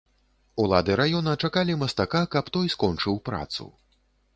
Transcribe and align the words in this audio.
Улады 0.63 0.95
раёна 1.01 1.35
чакалі 1.47 1.77
мастака, 1.85 2.21
каб 2.37 2.45
той 2.59 2.67
скончыў 2.77 3.25
працу. 3.31 3.75